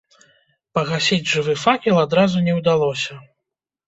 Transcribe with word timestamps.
Пагасіць 0.77 1.31
жывы 1.33 1.53
факел 1.65 1.99
адразу 2.05 2.41
не 2.47 2.53
ўдалося. 2.61 3.13